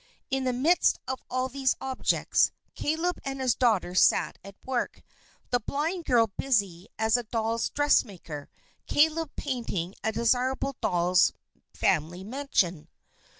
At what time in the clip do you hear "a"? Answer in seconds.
7.17-7.21, 10.03-10.11